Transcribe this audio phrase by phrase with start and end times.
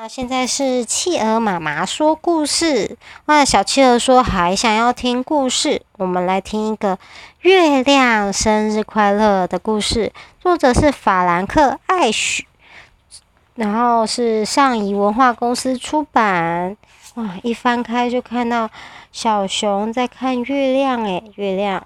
[0.00, 2.96] 那，现在是企鹅妈妈说故事。
[3.26, 6.96] 哇，小企鹅说还想要听故事，我们来听一个
[7.40, 10.12] 月亮生日快乐的故事。
[10.38, 12.46] 作者是法兰克·艾许，
[13.56, 16.76] 然后是上仪文化公司出版。
[17.16, 18.70] 哇，一翻开就看到
[19.10, 21.84] 小熊在看月亮，诶，月亮。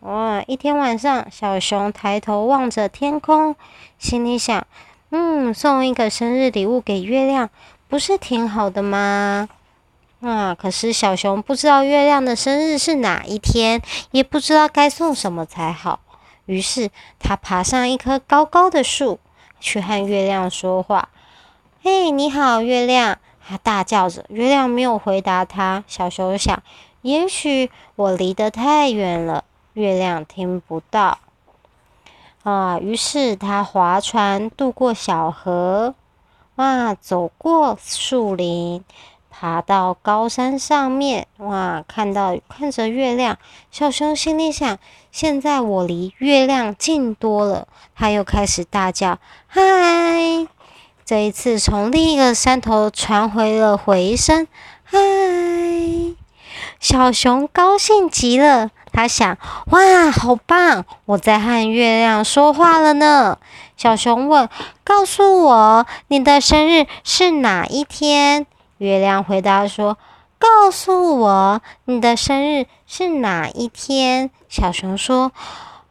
[0.00, 3.54] 哇，一天晚上，小熊抬头望着天空，
[3.98, 4.66] 心里想。
[5.14, 7.50] 嗯，送一个生日礼物给月亮，
[7.86, 9.46] 不是挺好的吗？
[10.22, 13.82] 啊，可是小熊不知道月亮的生日是哪一天，
[14.12, 16.00] 也不知道该送什么才好。
[16.46, 19.20] 于是他爬上一棵高高的树，
[19.60, 21.10] 去和月亮说话。
[21.82, 23.18] 嘿，你好，月亮！
[23.46, 25.84] 他大叫着，月亮没有回答他。
[25.86, 26.62] 小熊想，
[27.02, 31.18] 也许我离得太远了，月亮听不到。
[32.42, 35.94] 啊，于是他划船渡过小河，
[36.56, 38.84] 哇，走过树林，
[39.30, 43.38] 爬到高山上面，哇，看到看着月亮，
[43.70, 44.78] 小熊心里想：
[45.12, 47.68] 现在我离月亮近多了。
[47.94, 50.48] 他又开始大叫：“嗨！”
[51.06, 54.48] 这一次从另一个山头传回了回声
[54.82, 54.98] ：“嗨！”
[56.80, 58.70] 小熊高兴极了。
[58.92, 59.38] 他想：
[59.70, 60.84] 哇，好棒！
[61.06, 63.38] 我在和月亮说话了呢。
[63.76, 64.48] 小熊问
[64.84, 68.46] ：“告诉我，你的生日是哪一天？”
[68.78, 69.96] 月亮回答说
[70.38, 75.32] ：“告诉我，你的生日是哪一天？”小熊说：“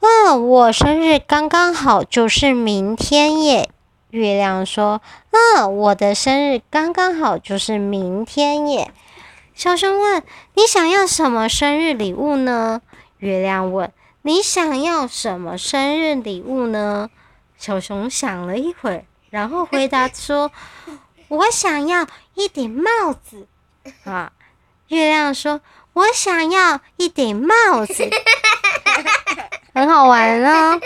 [0.00, 3.70] 嗯，我生日刚刚好，就是明天耶。”
[4.10, 8.90] 月亮说：“嗯，我的生日刚刚好，就是明天耶。”
[9.54, 10.22] 小熊问
[10.54, 12.80] ：“你想要什么生日礼物呢？”
[13.20, 17.08] 月亮问：“你想要什么生日礼物呢？”
[17.56, 20.50] 小熊想了一会儿，然后回答说
[21.28, 23.46] ：“我想要一顶帽子。
[24.04, 24.32] ”啊，
[24.88, 25.60] 月亮说
[25.92, 28.08] ：“我想要一顶帽子。
[29.72, 30.80] ”很好玩哦。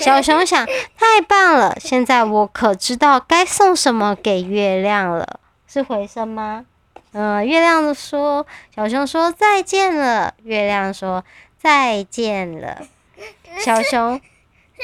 [0.00, 1.76] 小熊想：“太棒了！
[1.80, 6.66] 现在我可知道该送什么给月亮了。”是回声吗？
[7.12, 8.46] 嗯，月亮说
[8.76, 11.24] ：“小熊说再见了。”月亮说。
[11.58, 12.86] 再见了，
[13.64, 14.20] 小熊。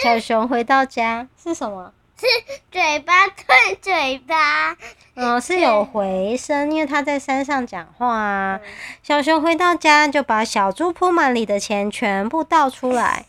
[0.03, 1.93] 小熊回到家是什么？
[2.19, 2.27] 是
[2.71, 4.77] 嘴巴对嘴巴。
[5.15, 8.61] 嗯，是有回声，因为他在山上讲话啊。
[9.03, 13.27] 小熊回到家就把小猪铺满里的钱全部倒出来，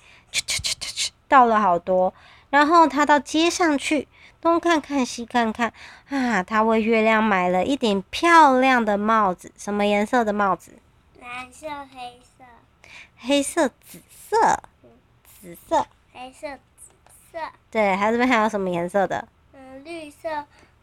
[1.27, 2.13] 倒了好多。
[2.49, 4.07] 然后他到街上去，
[4.41, 5.71] 东看看西看看，
[6.09, 9.51] 啊，他为月亮买了一顶漂亮的帽子。
[9.55, 10.71] 什么颜色的帽子？
[11.21, 12.34] 蓝色、黑色。
[13.25, 13.99] 黑色、紫
[14.29, 14.59] 色，
[15.41, 16.47] 紫色，黑色、
[16.77, 16.91] 紫
[17.31, 17.39] 色。
[17.71, 19.27] 对，还有这边还有什么颜色的？
[19.53, 20.29] 嗯，绿色、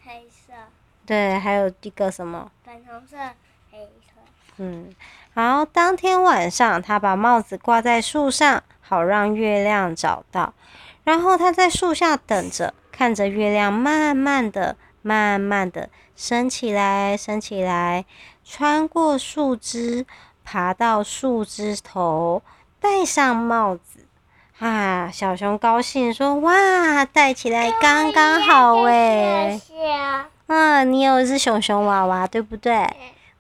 [0.05, 0.53] 黑色。
[1.07, 2.51] 对，还有一个什么？
[2.65, 3.17] 粉红色、
[3.71, 4.21] 黑色。
[4.59, 4.95] 嗯，
[5.35, 5.65] 好。
[5.65, 10.53] 当天晚上，他把帽子挂在树上，好让月亮找到。
[11.05, 18.05] 然后他在树下等着，看着月亮慢慢的、慢慢的升起来、升起来，
[18.45, 20.07] 穿过树枝。
[20.45, 22.43] 爬到树枝头，
[22.81, 24.07] 戴上帽子，
[24.59, 25.11] 啊！
[25.13, 29.61] 小熊高兴说：“哇，戴起来刚刚好诶。”
[30.47, 32.87] 嗯，你有一只熊熊娃娃，对不对？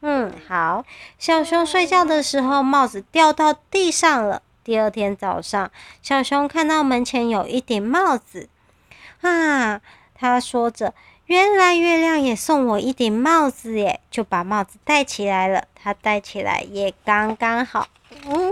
[0.00, 0.84] 嗯，好。
[1.18, 4.42] 小熊睡觉的时候，帽子掉到地上了。
[4.64, 5.70] 第二天早上，
[6.00, 8.48] 小熊看到门前有一顶帽子，
[9.20, 9.80] 啊！
[10.22, 10.94] 他说着。
[11.26, 15.64] 原来月亮也送我一顶帽子耶，就把帽子戴起来了。
[15.74, 17.88] 他戴起来也刚刚好。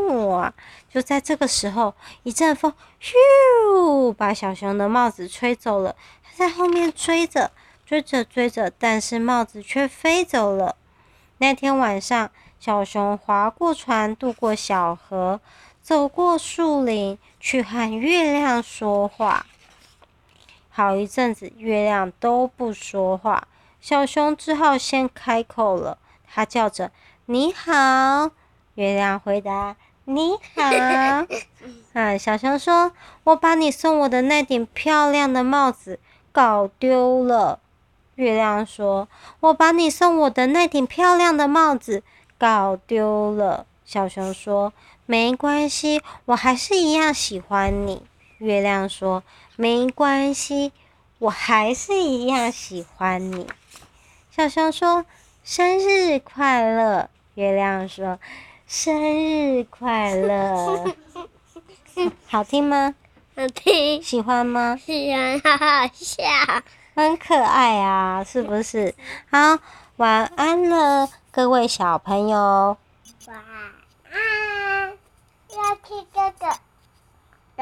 [0.09, 0.53] 哇！
[0.93, 5.95] 就在这个时候，一阵风咻，把小熊的帽子吹走了。
[6.25, 7.53] 它在后面追着，
[7.85, 10.75] 追着，追着，但是帽子却飞走了。
[11.39, 15.41] 那天晚上，小熊划过船，渡过小河，
[15.83, 19.47] 走过树林，去和月亮说话。
[20.81, 23.47] 好一阵子，月亮都不说话，
[23.83, 25.99] 小熊只好先开口了。
[26.27, 26.91] 它叫着
[27.27, 28.31] ：“你好。”
[28.77, 30.63] 月亮回答：“你好。
[31.93, 32.93] ”啊，小熊说
[33.25, 36.01] ：“我把你送我的那顶漂亮的帽子
[36.33, 37.61] 搞丢了。”
[38.17, 39.07] 月亮说
[39.41, 42.03] ：“我把你送我的那顶漂亮的帽子
[42.39, 44.73] 搞丢了。”小熊说
[45.05, 48.03] ：“没关系，我还是一样喜欢你。”
[48.41, 49.23] 月亮说。
[49.57, 50.73] 没关系，
[51.19, 53.47] 我还是一样喜欢你。
[54.31, 55.05] 小熊说
[55.45, 58.19] ：“生日快乐。”月亮说
[58.67, 60.95] ：“生日快乐。
[62.27, 62.95] ”好听吗？
[63.37, 64.03] 好听。
[64.03, 64.79] 喜欢吗？
[64.83, 66.25] 喜欢，好好笑。
[66.95, 68.95] 很可爱啊，是不是？
[69.31, 69.59] 好，
[69.97, 72.79] 晚安了，各位小朋友。
[73.27, 73.61] 晚安。